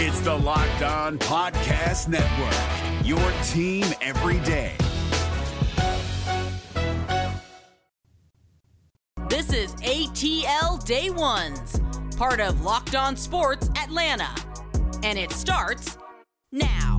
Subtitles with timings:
[0.00, 3.18] It's the Locked On Podcast Network, your
[3.48, 4.76] team every day.
[9.28, 11.80] This is ATL Day Ones,
[12.16, 14.32] part of Locked On Sports Atlanta.
[15.02, 15.98] And it starts
[16.52, 16.98] now.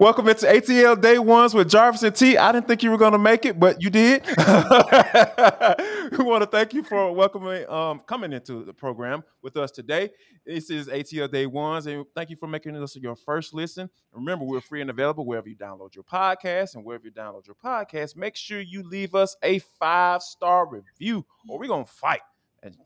[0.00, 2.38] Welcome into ATL Day Ones with Jarvis and T.
[2.38, 4.24] I didn't think you were going to make it, but you did.
[4.28, 4.34] we
[6.24, 10.10] want to thank you for welcoming, um, coming into the program with us today.
[10.46, 13.90] This is ATL Day Ones, and thank you for making this your first listen.
[14.12, 17.56] Remember, we're free and available wherever you download your podcast, and wherever you download your
[17.56, 22.20] podcast, make sure you leave us a five star review, or we're gonna fight.
[22.62, 22.76] And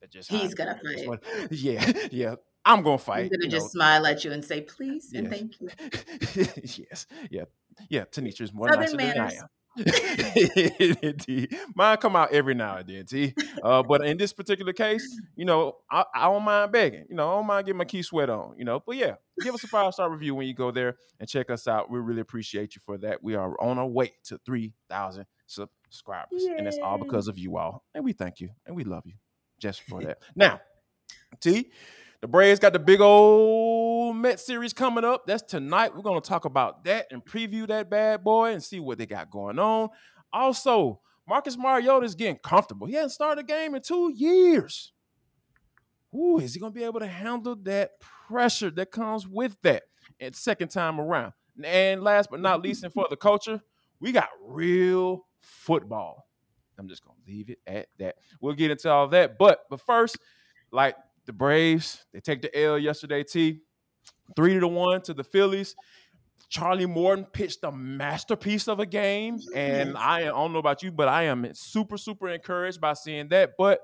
[0.00, 1.20] that just He's gonna fight.
[1.52, 2.34] Yeah, yeah.
[2.68, 3.24] I'm gonna fight.
[3.24, 3.80] I'm gonna you just know.
[3.80, 5.70] smile at you and say please and thank you.
[6.62, 7.44] yes, yeah,
[7.88, 8.04] yeah.
[8.04, 9.48] Tenitra is more nicer than I am.
[11.74, 13.32] Mine come out every now and then, T.
[13.62, 17.06] Uh, but in this particular case, you know, I, I don't mind begging.
[17.08, 18.54] You know, I don't mind getting my key sweat on.
[18.58, 21.28] You know, but yeah, give us a five star review when you go there and
[21.28, 21.90] check us out.
[21.90, 23.22] We really appreciate you for that.
[23.22, 27.56] We are on our way to three thousand subscribers, and it's all because of you
[27.56, 27.84] all.
[27.94, 29.14] And we thank you and we love you
[29.58, 30.18] just for that.
[30.34, 30.60] Now,
[31.40, 31.70] T,
[32.20, 35.26] the Braves got the big old Met series coming up.
[35.26, 35.94] That's tonight.
[35.94, 39.06] We're going to talk about that and preview that bad boy and see what they
[39.06, 39.90] got going on.
[40.32, 42.86] Also, Marcus Mariota is getting comfortable.
[42.86, 44.92] He hasn't started a game in two years.
[46.14, 49.84] Ooh, is he going to be able to handle that pressure that comes with that?
[50.20, 51.34] And second time around.
[51.62, 53.60] And last but not least, and for the culture,
[54.00, 56.26] we got real football.
[56.78, 58.16] I'm just gonna leave it at that.
[58.40, 60.18] We'll get into all that, but but first,
[60.70, 60.94] like
[61.28, 63.22] the Braves, they take the L yesterday.
[63.22, 63.60] T
[64.34, 65.76] three to one to the Phillies.
[66.48, 70.90] Charlie Morton pitched a masterpiece of a game, and I, I don't know about you,
[70.90, 73.52] but I am super super encouraged by seeing that.
[73.58, 73.80] But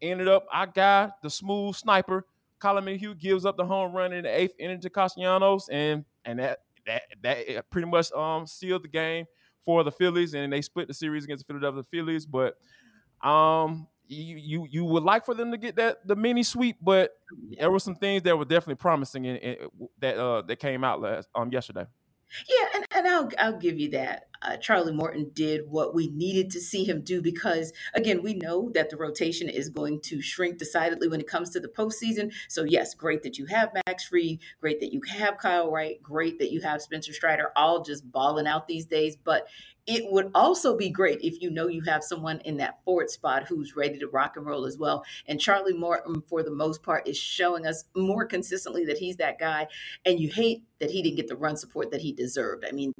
[0.00, 2.24] ended up, I got the smooth sniper.
[2.58, 6.38] Collin McHugh gives up the home run in the eighth inning to Castellanos, and and
[6.38, 9.26] that that that pretty much um sealed the game
[9.62, 12.24] for the Phillies, and they split the series against the Philadelphia Phillies.
[12.24, 12.56] But
[13.22, 17.12] um, you you you would like for them to get that the mini sweep, but
[17.58, 19.56] there were some things that were definitely promising in, in,
[19.98, 21.86] that uh that came out last um yesterday.
[22.48, 24.24] Yeah, and, and I'll I'll give you that.
[24.40, 28.70] Uh, Charlie Morton did what we needed to see him do because again, we know
[28.74, 32.32] that the rotation is going to shrink decidedly when it comes to the postseason.
[32.48, 36.38] So yes, great that you have Max Fried, great that you have Kyle Wright, great
[36.38, 39.16] that you have Spencer Strider, all just balling out these days.
[39.16, 39.48] But
[39.88, 43.48] it would also be great if you know you have someone in that forward spot
[43.48, 45.02] who's ready to rock and roll as well.
[45.26, 49.38] And Charlie Morton, for the most part, is showing us more consistently that he's that
[49.38, 49.66] guy.
[50.04, 52.66] And you hate that he didn't get the run support that he deserved.
[52.68, 52.92] I mean,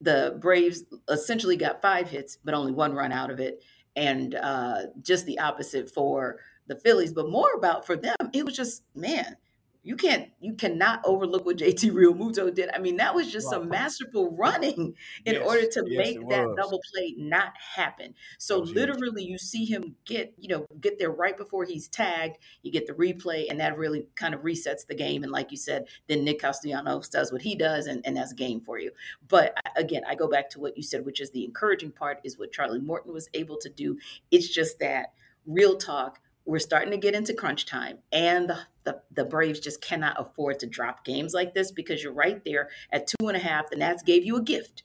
[0.00, 3.64] the Braves essentially got five hits, but only one run out of it.
[3.96, 6.38] And uh, just the opposite for
[6.68, 9.36] the Phillies, but more about for them, it was just, man,
[9.82, 12.68] you can't, you cannot overlook what JT Realmuto did.
[12.74, 14.94] I mean, that was just some masterful running
[15.24, 18.14] in Yes, order to yes, make that double play not happen.
[18.38, 18.76] So was huge.
[18.76, 22.38] literally, you see him get, you know, get there right before he's tagged.
[22.62, 25.22] You get the replay, and that really kind of resets the game.
[25.22, 28.60] And like you said, then Nick Castellanos does what he does, and, and that's game
[28.60, 28.90] for you.
[29.28, 32.20] But uh, again, I go back to what you said, which is the encouraging part
[32.24, 33.98] is what Charlie Morton was able to do.
[34.30, 35.12] It's just that
[35.46, 36.20] real talk.
[36.48, 40.58] We're starting to get into crunch time, and the, the, the Braves just cannot afford
[40.60, 43.68] to drop games like this because you're right there at two and a half.
[43.68, 44.82] The Nats gave you a gift.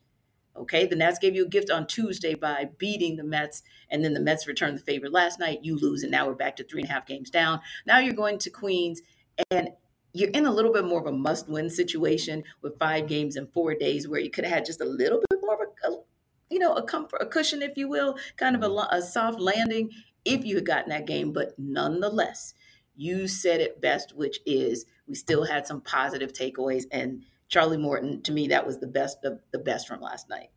[0.57, 4.13] Okay, the Nats gave you a gift on Tuesday by beating the Mets, and then
[4.13, 5.63] the Mets returned the favor last night.
[5.63, 7.61] You lose, and now we're back to three and a half games down.
[7.87, 9.01] Now you're going to Queens,
[9.49, 9.69] and
[10.11, 13.73] you're in a little bit more of a must-win situation with five games in four
[13.73, 16.03] days, where you could have had just a little bit more of a, a
[16.49, 18.93] you know, a comfort, a cushion, if you will, kind of a, mm-hmm.
[18.93, 19.89] a soft landing
[20.25, 21.33] if you had gotten that game.
[21.33, 22.53] But nonetheless,
[22.95, 26.83] you said it best, which is we still had some positive takeaways.
[26.91, 30.49] And Charlie Morton, to me, that was the best of the best from last night.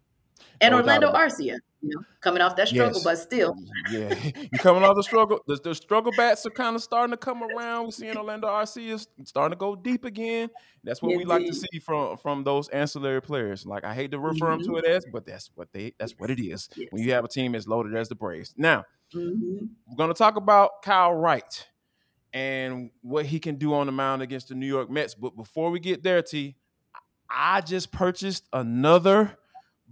[0.61, 3.05] And No Orlando Arcia, you know, coming off that struggle, Yes.
[3.05, 3.55] but still,
[3.91, 4.15] Yeah,
[4.53, 5.41] you coming off the struggle.
[5.47, 7.85] The, the struggle bats are kind of starting to come around.
[7.87, 10.49] We're seeing Orlando Arcia is starting to go deep again.
[10.85, 13.67] That's what we like to see from from those ancillary players.
[13.67, 16.31] Like I hate to refer them to it as, but that's what they that's what
[16.31, 16.69] it is.
[16.77, 16.89] Yes.
[16.91, 18.55] When you have a team as loaded as the Braves.
[18.57, 18.85] Now
[19.15, 19.69] Mhm.
[19.87, 21.69] we're going to talk about Kyle Wright
[22.33, 25.15] and what he can do on the mound against the New York Mets.
[25.15, 26.57] But before we get there, T,
[27.31, 29.39] I just purchased another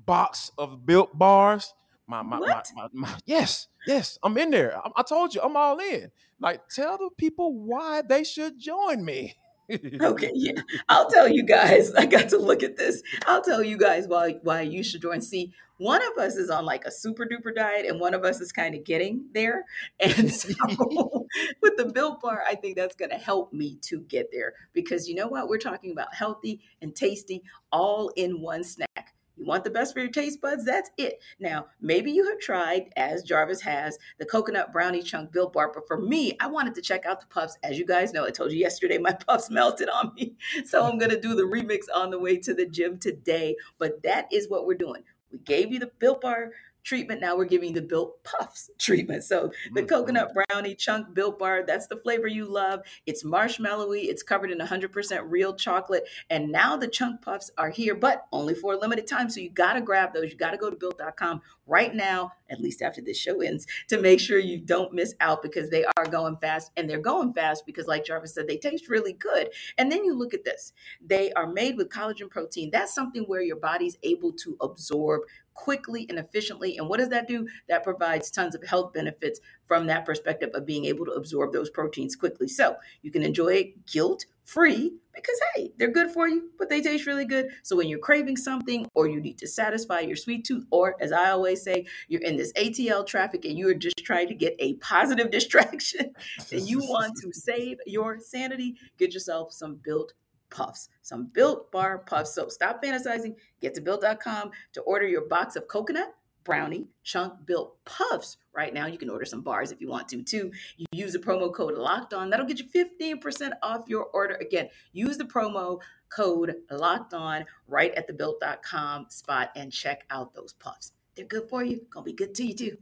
[0.06, 1.74] box of built bars.
[2.06, 2.68] My, my, my, What?
[2.74, 4.76] my, my- yes, yes, I'm in there.
[4.76, 6.10] I, I told you, I'm all in.
[6.38, 9.34] Like, tell the people why they should join me.
[10.00, 10.60] okay, yeah.
[10.90, 11.94] I'll tell you guys.
[11.98, 13.02] I got to look at this.
[13.26, 15.22] I'll tell you guys why why you should join.
[15.22, 18.40] See, one of us is on like a super duper diet, and one of us
[18.42, 19.64] is kind of getting there.
[19.98, 20.52] And so,
[21.62, 25.08] with the Built Bar, I think that's going to help me to get there because
[25.08, 25.48] you know what?
[25.48, 27.42] We're talking about healthy and tasty,
[27.72, 29.14] all in one snack.
[29.36, 30.64] You want the best for your taste buds?
[30.64, 31.20] That's it.
[31.40, 35.86] Now, maybe you have tried, as Jarvis has, the coconut brownie chunk built bar, but
[35.88, 37.58] for me, I wanted to check out the puffs.
[37.62, 40.34] As you guys know, I told you yesterday my puffs melted on me.
[40.64, 43.56] So I'm going to do the remix on the way to the gym today.
[43.78, 45.02] But that is what we're doing.
[45.30, 46.50] We gave you the built bar
[46.84, 47.20] treatment.
[47.20, 49.24] Now we're giving the built puffs treatment.
[49.24, 49.88] So the mm-hmm.
[49.88, 52.80] coconut brownie chunk built bar, that's the flavor you love.
[53.06, 56.04] It's marshmallowy, it's covered in 100% real chocolate.
[56.30, 59.30] And now the chunk puffs are here, but only for a limited time.
[59.30, 60.30] So you got to grab those.
[60.30, 63.98] You got to go to built.com right now, at least after this show ends, to
[64.00, 66.70] make sure you don't miss out because they are going fast.
[66.76, 69.48] And they're going fast because, like Jarvis said, they taste really good.
[69.78, 72.70] And then you look at this they are made with collagen protein.
[72.70, 75.22] That's something where your body's able to absorb
[75.54, 76.76] quickly and efficiently.
[76.76, 77.46] And what does that do?
[77.68, 81.70] That provides tons of health benefits from that perspective of being able to absorb those
[81.70, 82.48] proteins quickly.
[82.48, 86.80] So you can enjoy it guilt free because, hey, they're good for you, but they
[86.80, 87.48] taste really good.
[87.62, 91.12] So when you're craving something or you need to satisfy your sweet tooth, or as
[91.12, 94.54] I always say, you're in this ATL traffic and you are just trying to get
[94.58, 96.12] a positive distraction
[96.52, 100.12] and you want to save your sanity, get yourself some built
[100.54, 102.34] puffs, some built bar puffs.
[102.34, 106.14] So stop fantasizing, get to built.com to order your box of coconut,
[106.44, 108.36] brownie, chunk built puffs.
[108.54, 110.52] Right now, you can order some bars if you want to too.
[110.76, 114.36] You use the promo code locked on, that'll get you 15% off your order.
[114.36, 120.34] Again, use the promo code locked on right at the built.com spot and check out
[120.34, 120.92] those puffs.
[121.16, 122.78] They're good for you, gonna be good to you too.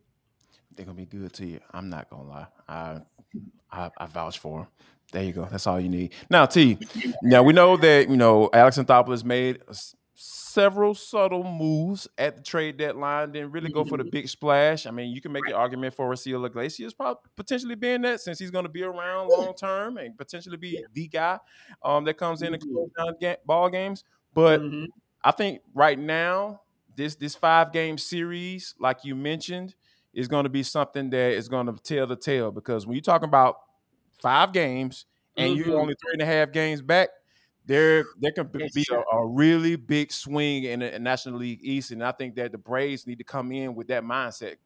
[0.76, 1.60] They're gonna be good to you.
[1.72, 2.46] I'm not gonna lie.
[2.68, 3.00] I
[3.70, 4.68] I, I vouch for them.
[5.12, 5.46] There you go.
[5.50, 6.12] That's all you need.
[6.30, 6.78] Now, T.
[7.22, 9.60] now we know that you know Alex Anthopoulos made
[10.14, 13.32] several subtle moves at the trade deadline.
[13.32, 14.86] Didn't really go for the big splash.
[14.86, 18.38] I mean, you can make the argument for Raisel Iglesias probably potentially being that since
[18.38, 21.38] he's going to be around long term and potentially be the guy
[21.84, 24.04] um, that comes in and close down ga- ball games.
[24.34, 24.84] But mm-hmm.
[25.22, 26.62] I think right now
[26.96, 29.74] this this five game series, like you mentioned,
[30.14, 33.02] is going to be something that is going to tell the tale because when you're
[33.02, 33.56] talking about
[34.22, 35.70] five games and mm-hmm.
[35.70, 37.08] you're only three and a half games back,
[37.66, 42.02] there there can be a, a, really big swing in the National League East, and
[42.02, 44.56] I think that the Braves need to come in with that mindset.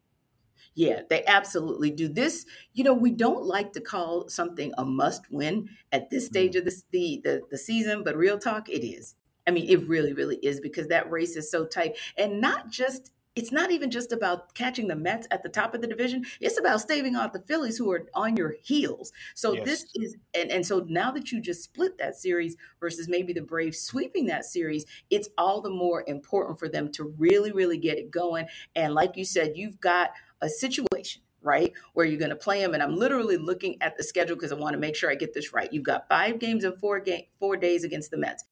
[0.73, 2.07] Yeah, they absolutely do.
[2.07, 6.53] This, you know, we don't like to call something a must win at this stage
[6.53, 6.59] mm.
[6.59, 9.15] of the, the, the the season, but real talk, it is.
[9.47, 13.11] I mean, it really, really is because that race is so tight, and not just
[13.37, 16.25] it's not even just about catching the Mets at the top of the division.
[16.41, 19.11] It's about staving off the Phillies who are on your heels.
[19.35, 19.65] So yes.
[19.65, 23.41] this is and, and so now that you just split that series versus maybe the
[23.41, 27.99] Braves sweeping that series, it's all the more important for them to really, really get
[27.99, 28.47] it going.
[28.75, 30.11] And like you said, you've got
[30.41, 31.71] a situation right?
[31.93, 32.73] Where you're going to play them.
[32.73, 35.33] And I'm literally looking at the schedule because I want to make sure I get
[35.33, 35.71] this right.
[35.71, 38.43] You've got five games in four game four days against the Mets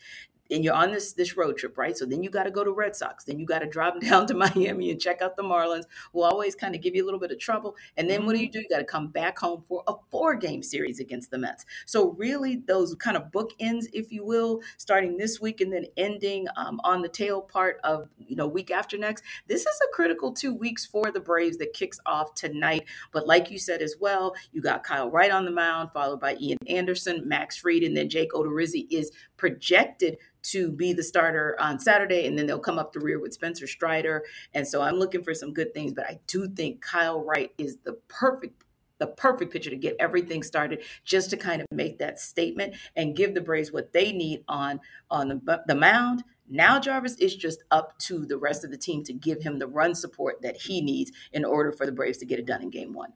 [0.51, 1.97] and you're on this this road trip, right?
[1.97, 3.24] So then you got to go to Red Sox.
[3.24, 6.56] Then you got to drop down to Miami and check out the Marlins, who always
[6.56, 7.75] kind of give you a little bit of trouble.
[7.97, 8.53] And then what do you mm-hmm.
[8.53, 8.62] do?
[8.62, 11.65] You got to come back home for a four game series against the Mets.
[11.86, 16.48] So really, those kind of bookends, if you will, starting this week and then ending
[16.55, 19.24] um, on the tail part of you know week after next.
[19.48, 22.86] This is a critical two weeks for the Braves that kicks off tonight.
[23.12, 26.36] But like you said as well, you got Kyle Wright on the mound, followed by
[26.39, 30.17] Ian Anderson, Max Fried, and then Jake Odorizzi is projected
[30.51, 33.67] to be the starter on Saturday, and then they'll come up the rear with Spencer
[33.67, 34.23] Strider.
[34.53, 37.77] And so I'm looking for some good things, but I do think Kyle Wright is
[37.83, 38.61] the perfect
[38.97, 43.13] the perfect pitcher to get everything started just to kind of make that statement and
[43.13, 46.23] give the Braves what they need on on the, the mound.
[46.47, 49.67] Now Jarvis is just up to the rest of the team to give him the
[49.67, 52.69] run support that he needs in order for the Braves to get it done in
[52.69, 53.11] game 1.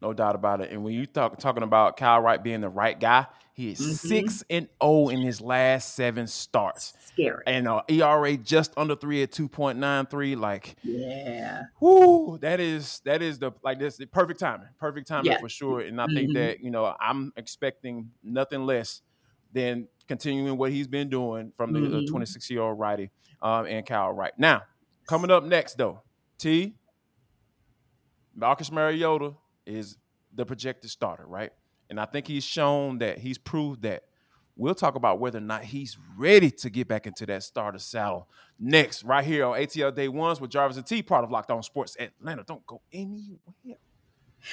[0.00, 0.70] No doubt about it.
[0.70, 3.92] And when you talk talking about Kyle Wright being the right guy, he is mm-hmm.
[3.92, 6.92] six and zero oh in his last seven starts.
[7.06, 7.42] Scary.
[7.46, 10.36] And uh, ERA just under three at two point nine three.
[10.36, 15.36] Like, yeah, whoo, that is that is the like this the perfect timing, perfect timing
[15.40, 15.80] for sure.
[15.80, 16.14] And I mm-hmm.
[16.14, 19.02] think that you know I'm expecting nothing less
[19.52, 22.06] than continuing what he's been doing from the mm-hmm.
[22.06, 23.10] 26 year old righty
[23.42, 24.32] um, and Kyle Wright.
[24.38, 24.62] Now,
[25.08, 26.02] coming up next though,
[26.38, 26.74] T.
[28.36, 29.34] Marcus Mariota
[29.68, 29.96] is
[30.34, 31.50] the projected starter, right?
[31.90, 34.04] And I think he's shown that he's proved that.
[34.56, 38.28] We'll talk about whether or not he's ready to get back into that starter saddle
[38.58, 41.62] next, right here on ATL Day Ones with Jarvis and T, part of Locked On
[41.62, 42.42] Sports Atlanta.
[42.44, 43.78] Don't go anywhere.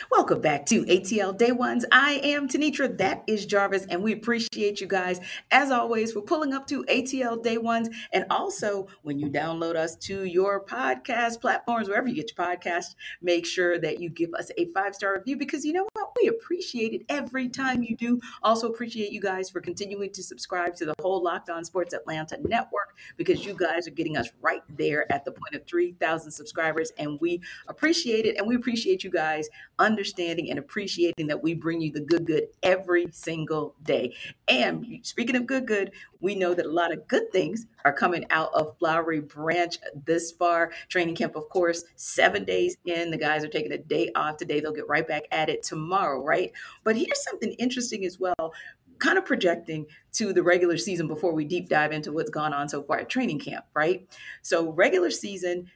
[0.09, 1.85] Welcome back to ATL Day Ones.
[1.91, 5.19] I am Tenitra, That is Jarvis, and we appreciate you guys
[5.51, 7.89] as always for pulling up to ATL Day Ones.
[8.11, 12.95] And also, when you download us to your podcast platforms, wherever you get your podcast,
[13.21, 16.11] make sure that you give us a five star review because you know what?
[16.21, 18.19] We appreciate it every time you do.
[18.41, 22.37] Also, appreciate you guys for continuing to subscribe to the whole Locked On Sports Atlanta
[22.43, 26.91] network because you guys are getting us right there at the point of 3,000 subscribers,
[26.97, 28.37] and we appreciate it.
[28.37, 29.47] And we appreciate you guys
[29.79, 34.15] understanding and appreciating that we bring you the good, good every single day.
[34.47, 38.25] And speaking of good, good, we know that a lot of good things are coming
[38.29, 40.71] out of Flowery Branch this far.
[40.89, 43.11] Training camp, of course, seven days in.
[43.11, 44.59] The guys are taking a day off today.
[44.59, 46.51] They'll get right back at it tomorrow, right?
[46.83, 48.53] But here's something interesting as well
[48.97, 52.69] kind of projecting to the regular season before we deep dive into what's gone on
[52.69, 54.07] so far at training camp, right?
[54.41, 55.69] So, regular season,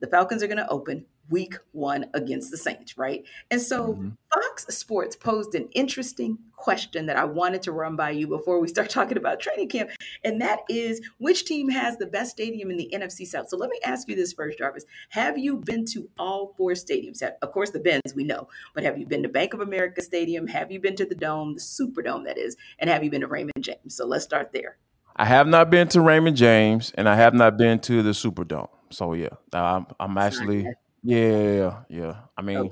[0.00, 3.24] the Falcons are going to open week one against the Saints, right?
[3.50, 4.10] And so mm-hmm.
[4.32, 8.68] Fox Sports posed an interesting question that I wanted to run by you before we
[8.68, 9.90] start talking about training camp.
[10.22, 13.48] And that is which team has the best stadium in the NFC South?
[13.48, 14.84] So let me ask you this first, Jarvis.
[15.08, 17.22] Have you been to all four stadiums?
[17.22, 20.46] Of course, the Benz, we know, but have you been to Bank of America Stadium?
[20.46, 22.56] Have you been to the Dome, the Superdome, that is?
[22.78, 23.96] And have you been to Raymond James?
[23.96, 24.76] So let's start there.
[25.16, 28.68] I have not been to Raymond James and I have not been to the Superdome.
[28.90, 30.68] So yeah, I'm, I'm actually
[31.02, 32.16] yeah, yeah.
[32.36, 32.68] I mean, okay.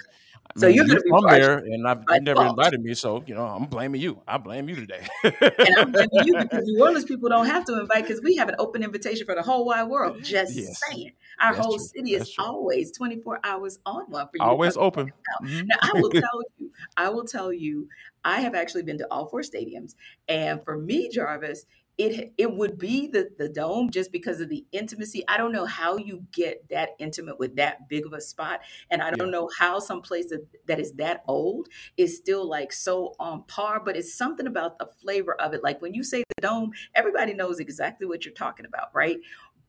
[0.56, 2.58] I so mean, you're be from there, and I've you never fault.
[2.58, 4.20] invited me, so you know I'm blaming you.
[4.26, 5.06] I blame you today.
[5.22, 8.48] and I'm blaming you because New Orleans people don't have to invite because we have
[8.48, 10.22] an open invitation for the whole wide world.
[10.22, 10.80] Just yes.
[10.88, 11.86] saying, our That's whole true.
[11.86, 14.42] city is always 24 hours on one for you.
[14.44, 15.12] Always open.
[15.42, 15.66] Mm-hmm.
[15.66, 17.88] Now I will tell you, I will tell you,
[18.24, 19.94] I have actually been to all four stadiums,
[20.28, 21.64] and for me, Jarvis,
[22.00, 25.22] it it would be the the dome just because of the intimacy.
[25.28, 29.02] I don't know how you get that intimate with that big of a spot, and
[29.02, 29.32] I don't yeah.
[29.32, 33.82] know how some place that, that is that old is still like so on par.
[33.84, 35.62] But it's something about the flavor of it.
[35.62, 39.18] Like when you say the dome, everybody knows exactly what you're talking about, right?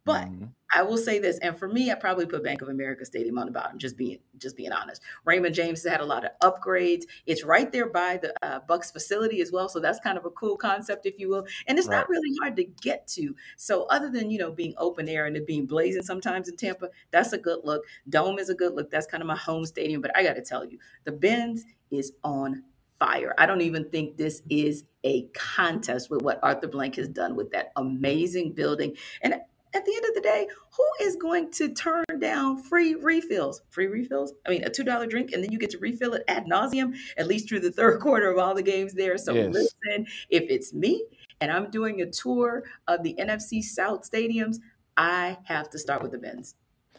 [0.06, 0.46] But mm-hmm.
[0.74, 3.46] I will say this, and for me, I probably put Bank of America Stadium on
[3.46, 3.78] the bottom.
[3.78, 5.02] Just being just being honest.
[5.26, 7.04] Raymond James has had a lot of upgrades.
[7.26, 10.30] It's right there by the uh, Bucs facility as well, so that's kind of a
[10.32, 11.46] cool concept, if you will.
[11.68, 11.98] And it's right.
[11.98, 13.36] not really hard to get to.
[13.58, 16.90] So other than you know being open air and it being blazing sometimes in Tampa,
[17.12, 17.84] that's a good look.
[18.10, 18.90] Dome is a good look.
[18.90, 20.02] That's kind of my home stadium.
[20.02, 22.64] But I got to tell you, the Benz is on
[23.02, 23.34] fire.
[23.38, 27.52] I don't even think this is a contest with what Arthur Blank has done with
[27.52, 28.96] that amazing building.
[29.24, 29.36] And
[29.74, 33.62] at the end of the day, who is going to turn down free refills?
[33.70, 34.34] Free refills?
[34.46, 36.96] I mean, a two dollar drink, and then you get to refill it ad nauseum,
[37.18, 39.18] at least through the third quarter of all the games there.
[39.18, 39.54] So yes.
[39.54, 41.06] listen, if it's me
[41.40, 44.58] and I'm doing a tour of the NFC South stadiums,
[44.98, 46.56] I have to start with the Benz.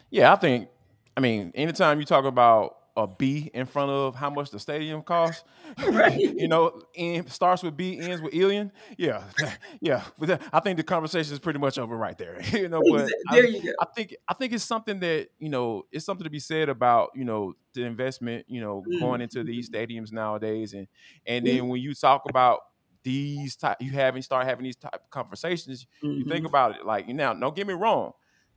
[0.09, 0.69] Yeah, I think.
[1.15, 5.01] I mean, anytime you talk about a B in front of how much the stadium
[5.01, 5.43] costs.
[5.87, 6.19] Right.
[6.19, 8.71] you know, and starts with B, ends with alien.
[8.95, 9.23] Yeah,
[9.81, 10.03] yeah.
[10.19, 12.39] But I think the conversation is pretty much over right there.
[12.51, 13.71] you know, but there I, you go.
[13.81, 17.11] I think I think it's something that you know it's something to be said about
[17.15, 18.99] you know the investment you know mm-hmm.
[18.99, 20.87] going into these stadiums nowadays, and
[21.25, 21.69] and then mm-hmm.
[21.69, 22.59] when you talk about
[23.01, 26.19] these type, you having start having these type of conversations, mm-hmm.
[26.19, 26.45] you think mm-hmm.
[26.45, 27.33] about it like you now.
[27.33, 28.13] Don't get me wrong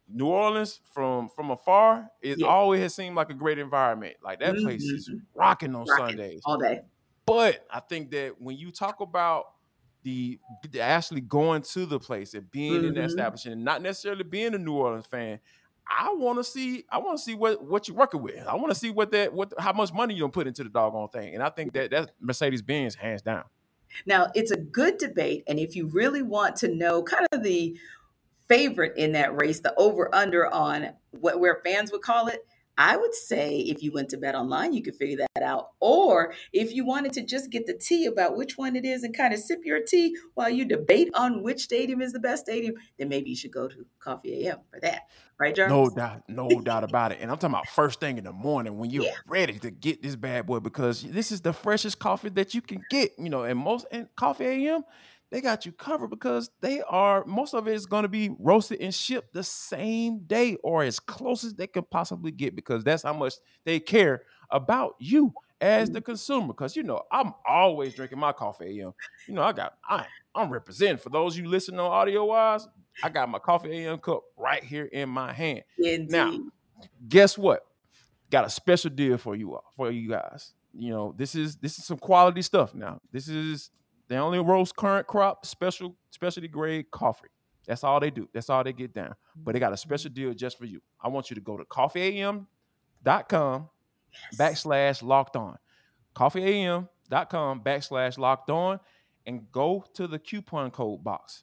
[0.08, 2.46] New Orleans from from afar, it yeah.
[2.46, 4.16] always has seemed like a great environment.
[4.22, 4.64] Like that mm-hmm.
[4.64, 6.80] place is rocking on Sundays all day.
[7.26, 9.46] But I think that when you talk about
[10.04, 10.38] the,
[10.70, 12.86] the actually going to the place and being mm-hmm.
[12.86, 15.40] in the establishment, and not necessarily being a New Orleans fan,
[15.88, 16.84] I want to see.
[16.90, 18.46] I want to see what what you're working with.
[18.46, 20.70] I want to see what that what how much money you don't put into the
[20.70, 21.34] doggone thing.
[21.34, 23.44] And I think that that's Mercedes Benz hands down.
[24.04, 27.78] Now it's a good debate, and if you really want to know kind of the
[28.48, 32.40] favorite in that race, the over under on what where fans would call it,
[32.78, 35.70] I would say if you went to Bet Online, you could figure that out.
[35.80, 39.16] Or if you wanted to just get the tea about which one it is and
[39.16, 42.74] kind of sip your tea while you debate on which stadium is the best stadium,
[42.98, 45.02] then maybe you should go to Coffee AM for that.
[45.38, 45.72] Right, Jarvis?
[45.72, 47.18] No doubt, no doubt about it.
[47.20, 49.12] And I'm talking about first thing in the morning when you're yeah.
[49.26, 52.82] ready to get this bad boy because this is the freshest coffee that you can
[52.90, 53.12] get.
[53.18, 54.84] You know, and most and Coffee AM
[55.30, 58.80] they got you covered because they are most of it is going to be roasted
[58.80, 63.02] and shipped the same day or as close as they can possibly get because that's
[63.02, 66.48] how much they care about you as the consumer.
[66.48, 68.92] Because you know i'm always drinking my coffee am
[69.26, 72.68] you know i got i i'm representing for those you listen on audio wise
[73.02, 75.62] i got my coffee am cup right here in my hand.
[75.78, 76.10] Indeed.
[76.10, 76.38] now
[77.08, 77.64] guess what?
[78.30, 80.52] Got a special deal for you all for you guys.
[80.74, 83.00] You know this is this is some quality stuff now.
[83.12, 83.70] This is
[84.08, 87.28] they only roast current crop, special, specialty grade coffee.
[87.66, 88.28] That's all they do.
[88.32, 89.14] That's all they get down.
[89.34, 90.80] But they got a special deal just for you.
[91.00, 93.68] I want you to go to coffeeam.com
[94.12, 94.38] yes.
[94.38, 95.58] backslash locked on.
[96.14, 98.80] Coffeeam.com backslash locked on
[99.26, 101.42] and go to the coupon code box.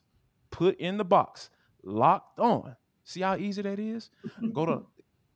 [0.50, 1.50] Put in the box
[1.82, 2.76] locked on.
[3.04, 4.08] See how easy that is?
[4.52, 4.86] Go to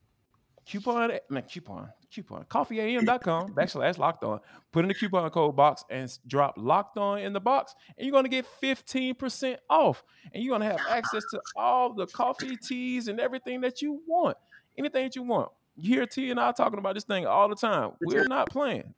[0.66, 4.40] coupon, not coupon, coupon, coffeeam.com backslash locked on.
[4.72, 8.12] Put in the coupon code box and drop locked on in the box, and you're
[8.12, 10.04] gonna get 15% off.
[10.32, 14.36] And you're gonna have access to all the coffee, teas, and everything that you want.
[14.76, 15.50] Anything that you want.
[15.76, 17.92] You hear T and I talking about this thing all the time.
[18.00, 18.94] We're not playing.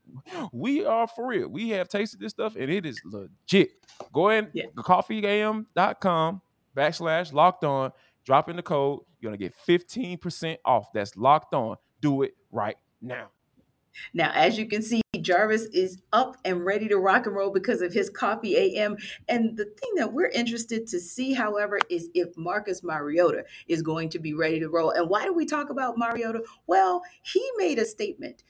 [0.50, 1.49] We are for real.
[1.49, 3.73] We have tasted this stuff and it is legit.
[4.14, 4.64] Go in yeah.
[4.76, 6.40] coffeeam.com
[6.75, 7.93] backslash locked on
[8.25, 9.00] Drop in the code.
[9.21, 10.93] You're going to get 15% off.
[10.93, 11.76] That's locked on.
[12.00, 13.28] Do it right now.
[14.14, 17.83] Now, as you can see, Jarvis is up and ready to rock and roll because
[17.83, 18.97] of his coffee AM.
[19.28, 24.09] And the thing that we're interested to see, however, is if Marcus Mariota is going
[24.11, 24.90] to be ready to roll.
[24.90, 26.42] And why do we talk about Mariota?
[26.66, 28.45] Well, he made a statement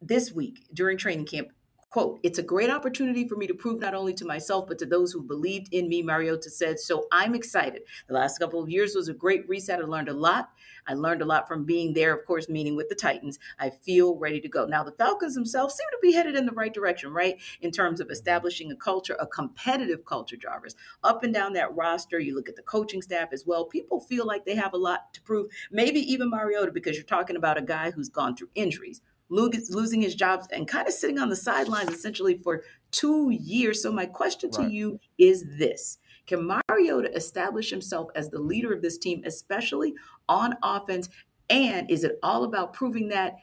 [0.00, 1.48] this week during training camp
[1.90, 4.86] Quote, it's a great opportunity for me to prove not only to myself, but to
[4.86, 6.80] those who believed in me, Mariota said.
[6.80, 7.82] So I'm excited.
[8.08, 9.78] The last couple of years was a great reset.
[9.78, 10.50] I learned a lot.
[10.88, 13.38] I learned a lot from being there, of course, meeting with the Titans.
[13.58, 14.66] I feel ready to go.
[14.66, 17.40] Now, the Falcons themselves seem to be headed in the right direction, right?
[17.60, 20.74] In terms of establishing a culture, a competitive culture, Jarvis.
[21.04, 23.64] Up and down that roster, you look at the coaching staff as well.
[23.64, 25.50] People feel like they have a lot to prove.
[25.70, 30.14] Maybe even Mariota, because you're talking about a guy who's gone through injuries losing his
[30.14, 33.82] jobs and kind of sitting on the sidelines essentially for two years.
[33.82, 34.70] So, my question to right.
[34.70, 39.94] you is this Can Mariota establish himself as the leader of this team, especially
[40.28, 41.08] on offense?
[41.48, 43.36] And is it all about proving that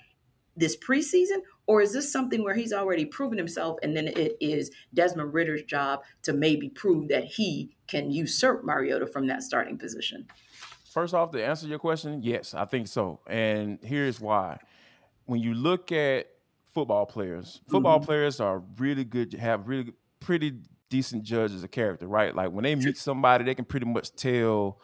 [0.56, 1.42] this preseason?
[1.66, 5.63] Or is this something where he's already proven himself and then it is Desmond Ridder's
[5.63, 10.28] job to maybe prove that he can usurp Mariota from that starting position?
[10.92, 13.22] First off, to answer your question, yes, I think so.
[13.28, 14.60] And here's why
[15.25, 16.27] when you look at
[16.74, 18.06] football players, football mm-hmm.
[18.06, 20.53] players are really good, have really pretty
[20.89, 22.36] decent judges of character, right?
[22.36, 24.80] Like when they meet somebody, they can pretty much tell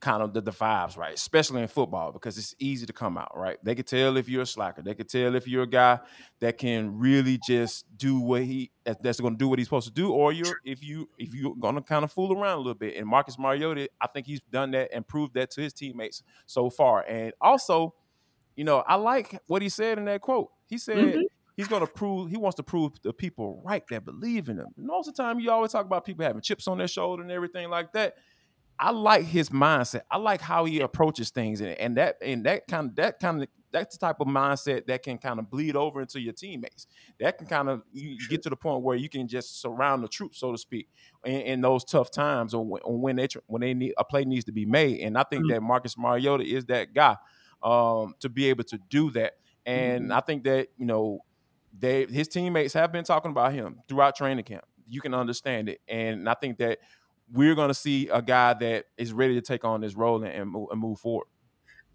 [0.00, 1.14] kind of the, the vibes, right?
[1.14, 3.56] Especially in football, because it's easy to come out, right?
[3.64, 4.82] They can tell if you're a slacker.
[4.82, 6.00] They can tell if you're a guy
[6.40, 9.94] that can really just do what he that's going to do what he's supposed to
[9.94, 12.74] do, or you're if you if you're going to kind of fool around a little
[12.74, 12.96] bit.
[12.96, 16.68] And Marcus Mariota, I think he's done that and proved that to his teammates so
[16.68, 17.04] far.
[17.08, 17.94] And also,
[18.56, 20.50] you know, I like what he said in that quote.
[20.66, 21.20] He said mm-hmm.
[21.56, 24.68] he's going to prove, he wants to prove the people right that believe in him.
[24.76, 27.22] And most of the time, you always talk about people having chips on their shoulder
[27.22, 28.14] and everything like that.
[28.78, 30.02] I like his mindset.
[30.10, 33.42] I like how he approaches things, and, and that and that kind of that kind
[33.42, 36.86] of that's the type of mindset that can kind of bleed over into your teammates.
[37.18, 40.08] That can kind of you get to the point where you can just surround the
[40.08, 40.88] troops, so to speak,
[41.24, 44.24] in, in those tough times, or when, or when they when they need a play
[44.24, 45.00] needs to be made.
[45.00, 45.52] And I think mm-hmm.
[45.52, 47.16] that Marcus Mariota is that guy
[47.62, 49.34] um, to be able to do that.
[49.64, 50.12] And mm-hmm.
[50.12, 51.20] I think that you know,
[51.76, 54.64] they his teammates have been talking about him throughout training camp.
[54.88, 56.78] You can understand it, and I think that
[57.32, 60.54] we're going to see a guy that is ready to take on this role and,
[60.54, 61.26] and move forward.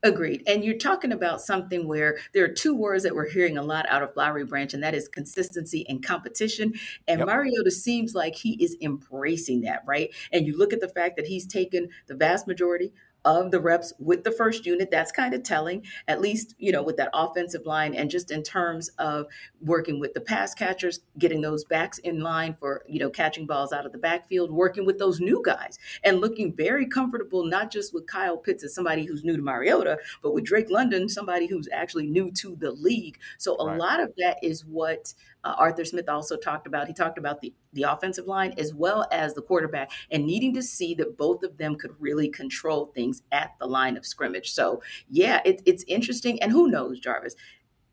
[0.03, 0.41] Agreed.
[0.47, 3.85] And you're talking about something where there are two words that we're hearing a lot
[3.87, 6.73] out of Flowery Branch, and that is consistency and competition.
[7.07, 7.27] And yep.
[7.27, 10.09] Mariota seems like he is embracing that, right?
[10.31, 12.93] And you look at the fact that he's taken the vast majority
[13.25, 14.89] of the reps with the first unit.
[14.91, 18.43] That's kind of telling, at least, you know, with that offensive line and just in
[18.43, 19.27] terms of
[19.61, 23.73] working with the pass catchers, getting those backs in line for, you know, catching balls
[23.73, 27.93] out of the backfield, working with those new guys and looking very comfortable, not just
[27.93, 31.69] with Kyle Pitts as somebody who's new to Mariota, but with Drake London, somebody who's
[31.71, 33.19] actually new to the league.
[33.37, 33.77] So a right.
[33.77, 36.87] lot of that is what uh, Arthur Smith also talked about.
[36.87, 40.63] He talked about the, the offensive line as well as the quarterback and needing to
[40.63, 44.51] see that both of them could really control things at the line of scrimmage.
[44.51, 46.41] So, yeah, it, it's interesting.
[46.41, 47.35] And who knows, Jarvis?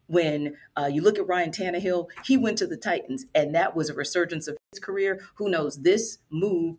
[0.06, 3.90] When uh, you look at Ryan Tannehill, he went to the Titans, and that was
[3.90, 5.20] a resurgence of his career.
[5.34, 5.82] Who knows?
[5.82, 6.78] This move,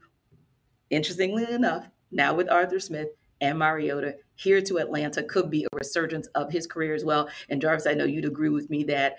[0.89, 3.09] interestingly enough, now with Arthur Smith,
[3.41, 7.29] and Mariota here to Atlanta could be a resurgence of his career as well.
[7.49, 9.17] And Jarvis, I know you'd agree with me that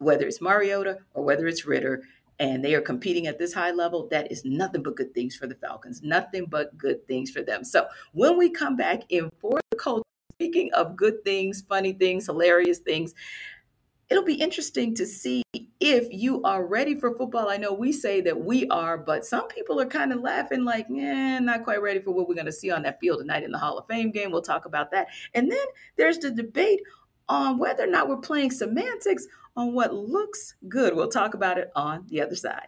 [0.00, 2.02] whether it's Mariota or whether it's Ridder,
[2.40, 5.46] and they are competing at this high level, that is nothing but good things for
[5.46, 6.02] the Falcons.
[6.02, 7.62] Nothing but good things for them.
[7.62, 10.02] So when we come back in for the culture,
[10.36, 13.14] speaking of good things, funny things, hilarious things,
[14.08, 15.42] it'll be interesting to see
[15.80, 17.50] if you are ready for football.
[17.50, 20.86] I know we say that we are, but some people are kind of laughing like,
[20.90, 23.52] eh, not quite ready for what we're going to see on that field tonight in
[23.52, 24.30] the Hall of Fame game.
[24.32, 25.08] We'll talk about that.
[25.34, 25.64] And then
[25.96, 26.80] there's the debate
[27.30, 30.94] on whether or not we're playing semantics on what looks good.
[30.94, 32.66] We'll talk about it on the other side.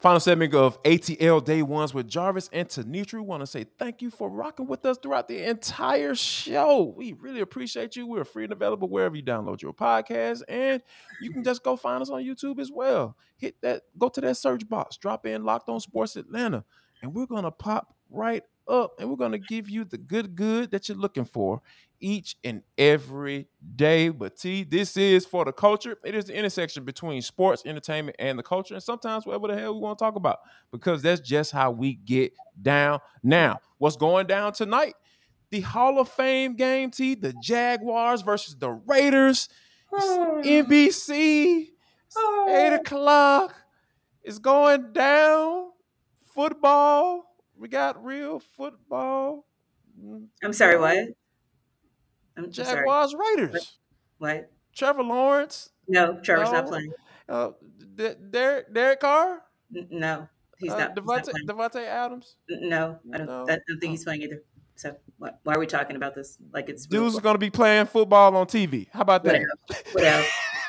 [0.00, 3.24] Final segment of ATL Day Ones with Jarvis and Tenitra.
[3.24, 6.92] Want to say thank you for rocking with us throughout the entire show.
[6.94, 8.06] We really appreciate you.
[8.06, 10.82] We're free and available wherever you download your podcast, and
[11.22, 13.16] you can just go find us on YouTube as well.
[13.36, 16.64] Hit that, go to that search box, drop in Locked On Sports Atlanta,
[17.00, 20.88] and we're gonna pop right up, and we're gonna give you the good good that
[20.88, 21.60] you're looking for
[22.00, 24.10] each and every day.
[24.10, 25.96] But T, this is for the culture.
[26.04, 29.74] It is the intersection between sports, entertainment, and the culture, and sometimes whatever the hell
[29.74, 30.38] we want to talk about,
[30.70, 33.00] because that's just how we get down.
[33.22, 34.94] Now, what's going down tonight?
[35.50, 39.48] The Hall of Fame game, T, the Jaguars versus the Raiders.
[39.92, 41.68] NBC,
[42.48, 43.54] eight o'clock.
[44.22, 45.70] It's going down.
[46.34, 47.33] Football.
[47.58, 49.44] We got real football.
[50.42, 51.08] I'm sorry, what?
[52.36, 53.36] I'm Jaguars sorry.
[53.36, 53.78] Raiders.
[54.18, 54.50] What?
[54.74, 55.70] Trevor Lawrence.
[55.88, 56.52] No, Trevor's no.
[56.52, 56.92] not playing.
[57.28, 57.50] Uh,
[58.30, 59.42] Derek Derek Carr.
[59.70, 60.96] No, he's uh, not.
[60.96, 62.36] Davante Davante Adams.
[62.48, 63.26] No, I don't.
[63.26, 63.44] No.
[63.44, 64.42] I don't think he's playing either.
[64.76, 66.38] So why, why, are we talking about this?
[66.52, 68.88] Like it's dude's going to be playing football on TV.
[68.92, 69.44] How about that?
[69.92, 70.26] Whatever.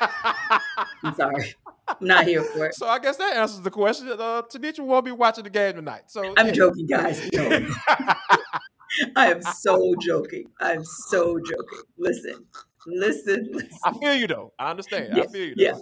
[1.02, 1.54] I'm sorry.
[1.88, 2.74] I'm not here for it.
[2.74, 4.08] So I guess that answers the question.
[4.08, 4.42] Uh,
[4.78, 6.02] won't be watching the game tonight.
[6.08, 6.52] So I'm yeah.
[6.52, 7.28] joking, guys.
[9.16, 10.46] I am so joking.
[10.60, 11.82] I'm so joking.
[11.98, 12.44] Listen,
[12.86, 13.78] listen, listen.
[13.84, 14.52] I feel you though.
[14.58, 15.10] I understand.
[15.14, 15.54] Yes, I feel you.
[15.56, 15.74] Yeah.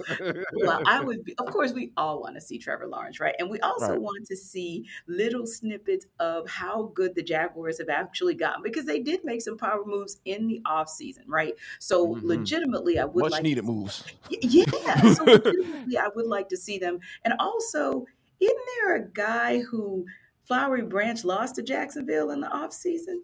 [0.54, 1.24] well, I would.
[1.24, 3.34] Be, of course, we all want to see Trevor Lawrence, right?
[3.38, 4.00] And we also right.
[4.00, 9.00] want to see little snippets of how good the Jaguars have actually gotten because they
[9.00, 11.54] did make some power moves in the offseason, right?
[11.78, 12.26] So mm-hmm.
[12.26, 14.04] legitimately, I would much like needed to, moves.
[14.30, 15.12] Yeah.
[15.12, 17.00] So legitimately, I would like to see them.
[17.24, 18.06] And also,
[18.40, 20.06] isn't there a guy who?
[20.46, 23.22] Flowery Branch lost to Jacksonville in the offseason,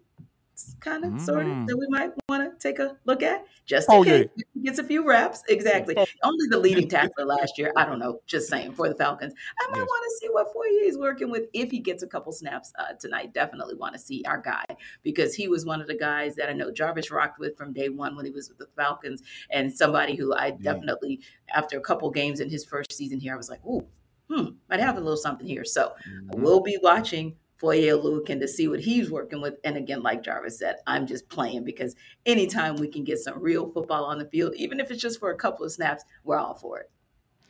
[0.79, 1.21] kind of, mm.
[1.21, 4.27] sort of, that we might want to take a look at just in oh, case
[4.35, 4.43] yeah.
[4.53, 5.43] he gets a few reps.
[5.47, 5.95] Exactly.
[5.97, 6.05] Oh.
[6.23, 7.71] Only the leading tackler last year.
[7.75, 9.33] I don't know, just saying for the Falcons.
[9.59, 9.87] I might yes.
[9.87, 12.93] want to see what Foye is working with if he gets a couple snaps uh,
[12.99, 13.33] tonight.
[13.33, 14.65] Definitely want to see our guy
[15.03, 17.89] because he was one of the guys that I know Jarvis rocked with from day
[17.89, 21.57] one when he was with the Falcons and somebody who I definitely, yeah.
[21.57, 23.85] after a couple games in his first season here, I was like, ooh,
[24.29, 25.65] hmm, might have a little something here.
[25.65, 26.41] So mm-hmm.
[26.41, 29.55] we'll be watching Foye and to see what he's working with.
[29.63, 31.95] And again, like Jarvis said, I'm just playing because
[32.25, 35.31] anytime we can get some real football on the field, even if it's just for
[35.31, 36.89] a couple of snaps, we're all for it.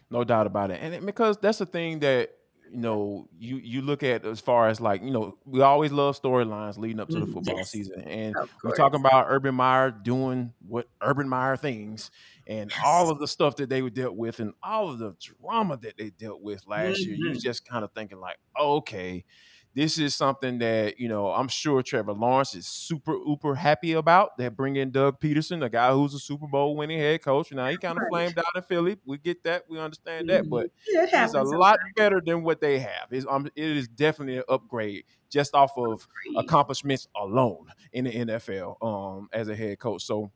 [0.09, 0.81] No doubt about it.
[0.81, 2.31] And because that's the thing that
[2.69, 6.19] you know, you you look at as far as like, you know, we always love
[6.21, 7.33] storylines leading up to the mm-hmm.
[7.33, 7.69] football yes.
[7.69, 8.01] season.
[8.01, 12.11] And we're talking about Urban Meyer doing what Urban Meyer things
[12.47, 12.79] and yes.
[12.83, 15.97] all of the stuff that they were dealt with and all of the drama that
[15.97, 17.23] they dealt with last mm-hmm.
[17.23, 19.25] year, you just kind of thinking like, okay,
[19.73, 24.37] this is something that you know I'm sure Trevor Lawrence is super uber happy about.
[24.37, 27.51] They're bringing Doug Pederson, a guy who's a Super Bowl winning head coach.
[27.51, 28.97] Now he kind of flamed out in Philly.
[29.05, 31.03] We get that, we understand that, but mm-hmm.
[31.03, 33.07] it it's a lot better than what they have.
[33.11, 36.07] It's, um, it is definitely an upgrade just off of
[36.37, 40.03] accomplishments alone in the NFL um, as a head coach.
[40.03, 40.31] So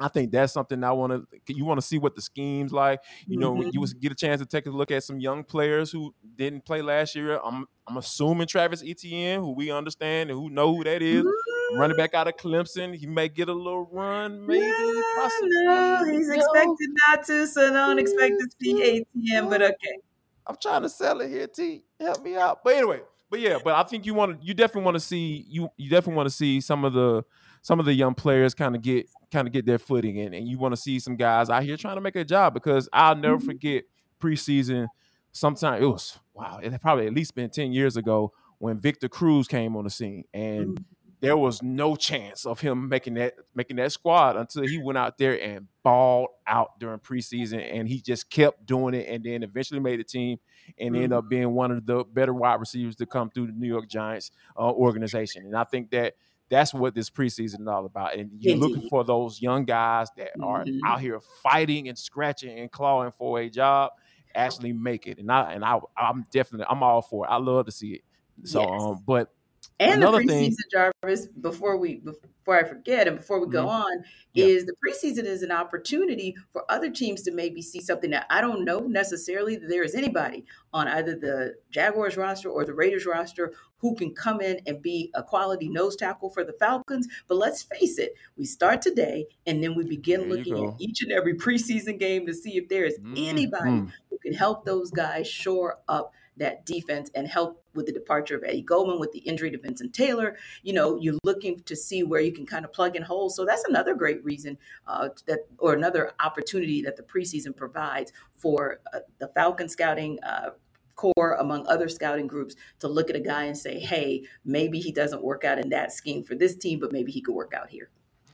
[0.00, 1.54] I think that's something I want to.
[1.54, 3.00] You want to see what the schemes like.
[3.26, 3.70] You know, mm-hmm.
[3.72, 6.82] you get a chance to take a look at some young players who didn't play
[6.82, 7.40] last year.
[7.44, 11.78] I'm I'm assuming Travis Etienne, who we understand and who know who that is, mm-hmm.
[11.78, 12.94] running back out of Clemson.
[12.94, 14.70] He may get a little run, maybe.
[15.16, 15.48] Possibly.
[15.64, 19.48] no he's expected not to, so don't expect to see Etienne.
[19.48, 19.98] But okay,
[20.46, 21.46] I'm trying to sell it here.
[21.46, 22.62] T, help me out.
[22.62, 24.46] But anyway, but yeah, but I think you want to.
[24.46, 25.68] You definitely want to see you.
[25.76, 27.24] You definitely want to see some of the
[27.62, 30.48] some of the young players kind of get kind of get their footing in, and
[30.48, 33.16] you want to see some guys out here trying to make a job because I'll
[33.16, 33.46] never mm-hmm.
[33.46, 33.84] forget
[34.20, 34.88] preseason.
[35.32, 39.08] Sometime it was wow, it had probably at least been ten years ago when Victor
[39.08, 40.84] Cruz came on the scene, and mm-hmm.
[41.20, 45.18] there was no chance of him making that making that squad until he went out
[45.18, 49.80] there and balled out during preseason, and he just kept doing it, and then eventually
[49.80, 50.38] made the team
[50.78, 50.96] and mm-hmm.
[50.96, 53.88] ended up being one of the better wide receivers to come through the New York
[53.88, 56.14] Giants uh, organization, and I think that
[56.48, 58.16] that's what this preseason is all about.
[58.16, 58.68] And you're Indeed.
[58.68, 60.84] looking for those young guys that are mm-hmm.
[60.86, 63.92] out here fighting and scratching and clawing for a job,
[64.34, 65.18] actually make it.
[65.18, 67.28] And I and I I'm definitely I'm all for it.
[67.28, 68.02] I love to see it.
[68.44, 68.82] So yes.
[68.82, 69.32] um, but
[69.80, 73.66] and Another the preseason, thing, Jarvis, before we before I forget and before we go
[73.66, 73.82] mm-hmm.
[73.82, 74.46] on, yeah.
[74.46, 78.40] is the preseason is an opportunity for other teams to maybe see something that I
[78.40, 83.06] don't know necessarily that there is anybody on either the Jaguars roster or the Raiders
[83.06, 87.06] roster who can come in and be a quality nose tackle for the Falcons.
[87.28, 91.02] But let's face it, we start today and then we begin there looking at each
[91.02, 93.14] and every preseason game to see if there is mm-hmm.
[93.16, 98.36] anybody who can help those guys shore up that defense and help with the departure
[98.36, 100.36] of Eddie Goldman, with the injury to Vincent Taylor.
[100.62, 103.36] You know, you're looking to see where you can kind of plug in holes.
[103.36, 108.80] So that's another great reason uh, that, or another opportunity that the preseason provides for
[108.92, 110.18] uh, the Falcon scouting.
[110.22, 110.50] Uh,
[110.96, 114.90] core among other scouting groups to look at a guy and say, hey, maybe he
[114.90, 117.70] doesn't work out in that scheme for this team, but maybe he could work out
[117.70, 117.88] here.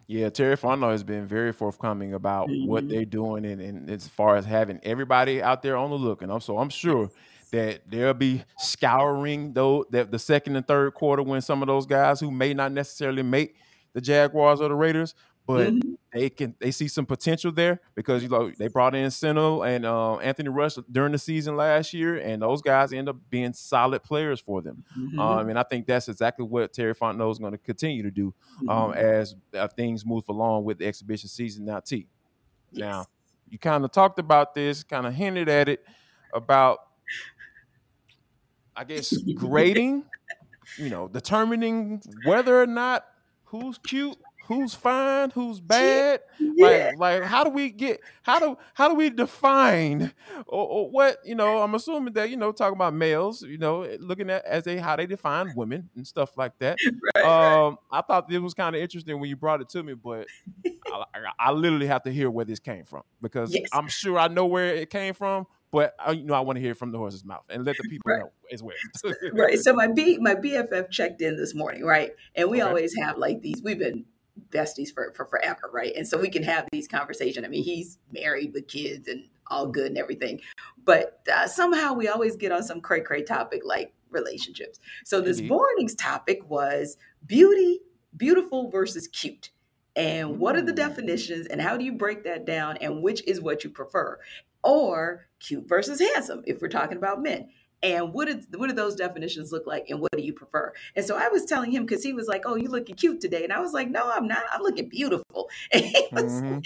[0.07, 2.69] Yeah, Terry Fontenot has been very forthcoming about mm-hmm.
[2.69, 6.21] what they're doing, and, and, as far as having everybody out there on the look,
[6.21, 7.11] and so I'm sure
[7.55, 11.87] that they'll be scouring though that the second and third quarter when some of those
[11.87, 13.55] guys who may not necessarily make
[13.93, 15.15] the Jaguars or the Raiders,
[15.47, 15.93] but mm-hmm.
[16.13, 19.87] they can they see some potential there because you know they brought in Seno and
[19.87, 24.03] uh, Anthony Rush during the season last year, and those guys end up being solid
[24.03, 24.85] players for them.
[24.99, 25.21] Mm-hmm.
[25.21, 28.35] Um, and I think that's exactly what Terry Fontenot is going to continue to do
[28.63, 28.99] um, mm-hmm.
[28.99, 31.67] as uh, things move along with the exhibition season.
[31.67, 32.09] Now, T.
[32.73, 32.81] Yes.
[32.81, 33.07] Now,
[33.49, 35.85] you kind of talked about this, kind of hinted at it
[36.33, 36.79] about,
[38.77, 40.05] I guess, grading.
[40.79, 43.05] you know, determining whether or not
[43.45, 46.21] who's cute who's fine, who's bad.
[46.39, 46.93] Yeah.
[46.97, 50.13] Like, like how do we get how do how do we define
[50.47, 51.59] or, or, what you know?
[51.63, 54.97] I'm assuming that you know talking about males, you know, looking at as they how
[54.97, 56.79] they define women and stuff like that.
[57.17, 57.99] Right, um, right.
[57.99, 60.27] I thought it was kind of interesting when you brought it to me, but
[60.87, 61.05] I,
[61.39, 63.69] I, literally have to hear where this came from because yes.
[63.73, 66.57] I'm sure I know where it came from, but I, uh, you know I want
[66.57, 68.21] to hear it from the horse's mouth and let the people right.
[68.21, 68.77] know as well.
[69.33, 69.59] right.
[69.59, 72.69] So my B my BFF checked in this morning, right, and we okay.
[72.69, 73.61] always have like these.
[73.63, 74.05] We've been
[74.51, 75.93] besties for, for forever, right?
[75.97, 77.45] And so we can have these conversations.
[77.45, 80.41] I mean, he's married with kids and all good and everything,
[80.85, 84.79] but uh, somehow we always get on some cray cray topic like relationships.
[85.05, 85.49] So this mm-hmm.
[85.49, 87.81] morning's topic was beauty,
[88.17, 89.51] beautiful versus cute.
[89.97, 93.41] And what are the definitions and how do you break that down and which is
[93.41, 94.19] what you prefer?
[94.65, 97.49] Or cute versus handsome if we're talking about men.
[97.83, 100.73] And what did what do those definitions look like and what do you prefer?
[100.97, 103.45] And so i was telling him because he was like oh you looking cute today.
[103.45, 104.43] And i was like no i'm not.
[104.51, 105.51] I'm looking beautiful.
[105.73, 106.55] And he was mm-hmm.
[106.55, 106.65] like,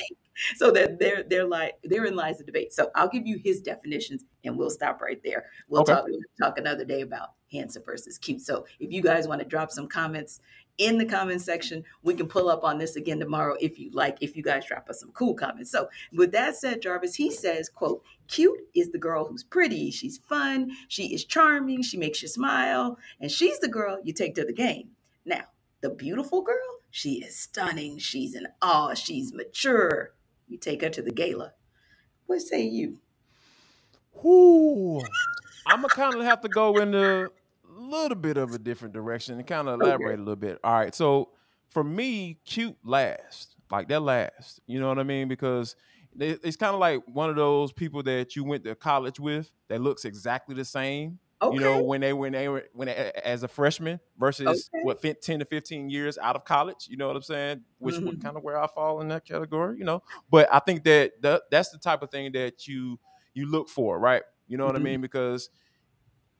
[0.54, 2.72] so that they're they're like therein lies the debate.
[2.72, 5.46] So i'll give you his definitions and we'll stop right there.
[5.68, 5.94] We'll okay.
[5.94, 8.42] talk we'll talk another day about handsome versus cute.
[8.42, 10.40] So if you guys want to drop some comments
[10.78, 11.84] in the comment section.
[12.02, 14.88] We can pull up on this again tomorrow if you like, if you guys drop
[14.88, 15.70] us some cool comments.
[15.70, 20.18] So with that said, Jarvis, he says, quote, cute is the girl who's pretty, she's
[20.18, 24.44] fun, she is charming, she makes you smile, and she's the girl you take to
[24.44, 24.90] the game.
[25.24, 25.44] Now,
[25.80, 26.56] the beautiful girl,
[26.90, 30.14] she is stunning, she's in awe, she's mature.
[30.46, 31.52] You take her to the gala.
[32.26, 33.00] What say you?
[34.22, 35.00] Whoo.
[35.66, 37.30] I'm gonna kind of have to go into
[37.88, 40.14] little bit of a different direction and kind of elaborate okay.
[40.14, 40.58] a little bit.
[40.62, 40.94] All right.
[40.94, 41.30] So
[41.68, 43.54] for me, cute last.
[43.70, 44.60] Like that last.
[44.66, 45.28] You know what I mean?
[45.28, 45.76] Because
[46.18, 49.80] it's kind of like one of those people that you went to college with that
[49.80, 51.18] looks exactly the same.
[51.40, 51.54] Okay.
[51.54, 54.82] You know, when they when they were when they, as a freshman versus okay.
[54.82, 56.88] what ten to fifteen years out of college.
[56.88, 57.60] You know what I'm saying?
[57.78, 58.06] Which mm-hmm.
[58.06, 59.78] would kind of where I fall in that category.
[59.78, 62.98] You know, but I think that the, that's the type of thing that you
[63.34, 64.22] you look for, right?
[64.48, 64.86] You know what mm-hmm.
[64.86, 65.00] I mean?
[65.00, 65.50] Because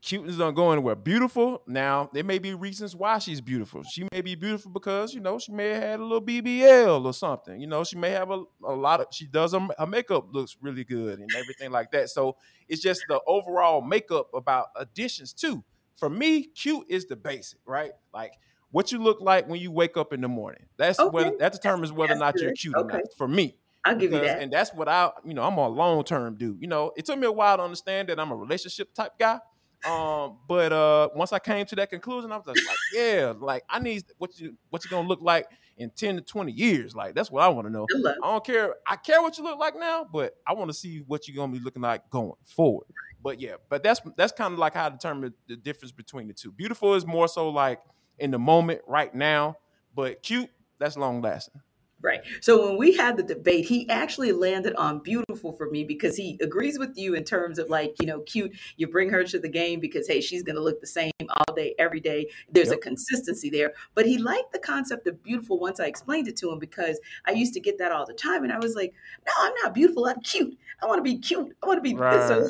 [0.02, 0.94] cuteness don't go anywhere.
[0.94, 1.62] Beautiful.
[1.66, 3.82] Now, there may be reasons why she's beautiful.
[3.82, 7.12] She may be beautiful because, you know, she may have had a little BBL or
[7.12, 7.61] something.
[7.61, 10.56] You know, she may have a, a lot of, she does, her, her makeup looks
[10.61, 12.11] really good and everything like that.
[12.11, 12.37] So
[12.68, 15.64] it's just the overall makeup about additions too.
[15.96, 17.90] For me, cute is the basic, right?
[18.14, 18.32] Like
[18.70, 20.66] what you look like when you wake up in the morning.
[20.76, 21.11] That's okay.
[21.11, 22.96] whether that determines whether or not you're cute okay.
[22.96, 23.12] or not.
[23.16, 23.56] For me.
[23.84, 24.42] I'll give because, you that.
[24.42, 26.61] And that's what I, you know, I'm a long term dude.
[26.61, 29.38] You know, it took me a while to understand that I'm a relationship type guy.
[29.84, 32.56] Um, but uh, once I came to that conclusion, I was like,
[32.92, 36.52] yeah, like I need what you what you gonna look like in 10 to 20
[36.52, 36.94] years.
[36.94, 37.86] Like that's what I want to know.
[38.22, 38.74] I don't care.
[38.86, 41.52] I care what you look like now, but I want to see what you're gonna
[41.52, 42.86] be looking like going forward.
[43.22, 46.34] But yeah, but that's that's kind of like how I determine the difference between the
[46.34, 46.52] two.
[46.52, 47.80] Beautiful is more so like
[48.18, 49.56] in the moment right now,
[49.94, 51.60] but cute, that's long lasting.
[52.00, 52.20] Right.
[52.40, 56.38] So when we had the debate, he actually landed on beautiful for me because he
[56.40, 58.52] agrees with you in terms of like, you know, cute.
[58.76, 61.54] You bring her to the game because, hey, she's going to look the same all
[61.56, 62.28] day, every day.
[62.52, 62.76] There's yep.
[62.76, 63.72] a consistency there.
[63.94, 67.32] But he liked the concept of beautiful once I explained it to him because I
[67.32, 68.44] used to get that all the time.
[68.44, 68.94] And I was like,
[69.26, 70.06] no, I'm not beautiful.
[70.06, 70.56] I'm cute.
[70.80, 71.56] I want to be cute.
[71.64, 71.96] I want to be.
[71.96, 72.28] Right.
[72.28, 72.48] So,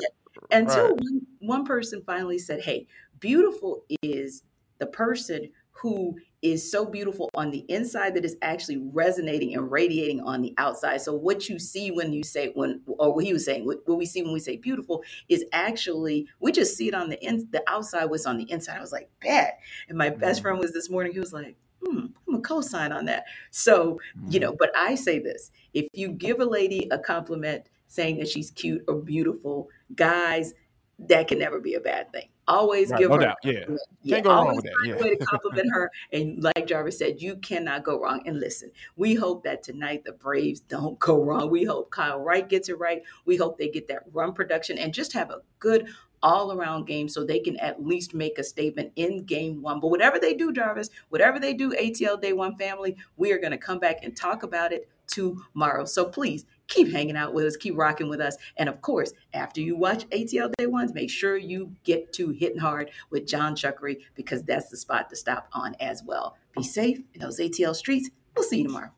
[0.51, 0.99] until right.
[0.99, 2.85] one, one person finally said, hey,
[3.19, 4.43] beautiful is
[4.77, 10.21] the person who is so beautiful on the inside that is actually resonating and radiating
[10.21, 11.01] on the outside.
[11.01, 14.05] So what you see when you say when or what he was saying, what, we
[14.05, 17.63] see when we say beautiful is actually we just see it on the in the
[17.67, 18.77] outside what's on the inside.
[18.77, 19.59] I was like, bet.
[19.89, 20.43] And my best mm-hmm.
[20.43, 23.25] friend was this morning, he was like, hmm, I'm a co-sign on that.
[23.51, 23.99] So,
[24.29, 24.57] you know, mm-hmm.
[24.59, 28.83] but I say this if you give a lady a compliment saying that she's cute
[28.87, 30.53] or beautiful, guys,
[30.99, 32.29] that can never be a bad thing.
[32.49, 33.21] Always right, give no her.
[33.21, 33.37] Doubt.
[33.43, 33.65] Yeah.
[34.01, 34.15] yeah.
[34.15, 34.73] Can't go wrong with that.
[34.83, 34.95] Yeah.
[34.95, 35.91] way to compliment her.
[36.11, 38.23] And like Jarvis said, you cannot go wrong.
[38.25, 41.51] And listen, we hope that tonight the Braves don't go wrong.
[41.51, 43.03] We hope Kyle Wright gets it right.
[43.25, 45.87] We hope they get that run production and just have a good
[46.21, 49.79] all around game so they can at least make a statement in game one.
[49.79, 53.51] But whatever they do, Jarvis, whatever they do, ATL Day One family, we are going
[53.51, 55.85] to come back and talk about it tomorrow.
[55.85, 58.37] So please keep hanging out with us, keep rocking with us.
[58.57, 62.59] And of course, after you watch ATL Day Ones, make sure you get to Hitting
[62.59, 66.37] Hard with John Chuckery because that's the spot to stop on as well.
[66.55, 68.09] Be safe in those ATL streets.
[68.35, 68.91] We'll see you tomorrow.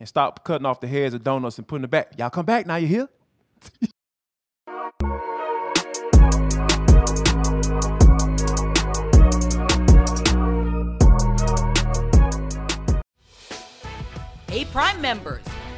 [0.00, 2.18] And stop cutting off the heads of donuts and putting them back.
[2.18, 2.76] Y'all come back now.
[2.76, 3.08] You hear?
[14.48, 15.44] Hey, Prime members,